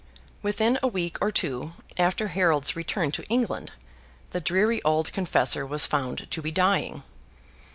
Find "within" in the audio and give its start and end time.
0.41-0.79